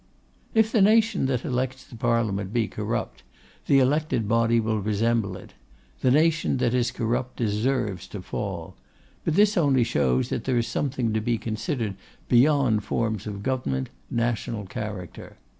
'If 0.55 0.71
the 0.71 0.81
nation 0.81 1.27
that 1.27 1.45
elects 1.45 1.83
the 1.83 1.95
Parliament 1.95 2.51
be 2.51 2.67
corrupt, 2.67 3.21
the 3.67 3.77
elected 3.77 4.27
body 4.27 4.59
will 4.59 4.79
resemble 4.81 5.37
it. 5.37 5.53
The 5.99 6.09
nation 6.09 6.57
that 6.57 6.73
is 6.73 6.89
corrupt 6.89 7.35
deserves 7.37 8.07
to 8.07 8.23
fall. 8.23 8.75
But 9.23 9.35
this 9.35 9.55
only 9.55 9.83
shows 9.83 10.29
that 10.29 10.45
there 10.45 10.57
is 10.57 10.65
something 10.65 11.13
to 11.13 11.21
be 11.21 11.37
considered 11.37 11.93
beyond 12.29 12.83
forms 12.83 13.27
of 13.27 13.43
government, 13.43 13.89
national 14.09 14.65
character. 14.65 15.37